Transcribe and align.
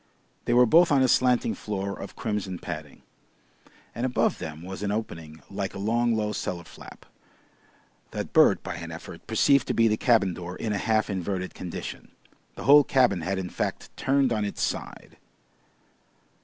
They 0.45 0.55
were 0.55 0.65
both 0.65 0.91
on 0.91 1.03
a 1.03 1.07
slanting 1.07 1.53
floor 1.53 1.95
of 1.95 2.15
crimson 2.15 2.57
padding, 2.57 3.03
and 3.93 4.03
above 4.03 4.39
them 4.39 4.63
was 4.63 4.81
an 4.81 4.89
opening 4.91 5.43
like 5.47 5.75
a 5.75 5.77
long, 5.77 6.15
low 6.15 6.31
cellar 6.33 6.63
flap 6.63 7.05
that 8.09 8.33
Bert 8.33 8.63
by 8.63 8.77
an 8.77 8.91
effort 8.91 9.27
perceived 9.27 9.67
to 9.67 9.75
be 9.75 9.87
the 9.87 9.97
cabin 9.97 10.33
door 10.33 10.55
in 10.55 10.73
a 10.73 10.77
half 10.79 11.07
inverted 11.07 11.53
condition. 11.53 12.09
The 12.55 12.63
whole 12.63 12.83
cabin 12.83 13.21
had 13.21 13.37
in 13.37 13.51
fact 13.51 13.95
turned 13.95 14.33
on 14.33 14.43
its 14.43 14.63
side. 14.63 15.17